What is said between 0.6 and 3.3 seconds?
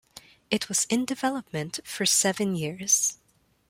was in-development for seven years.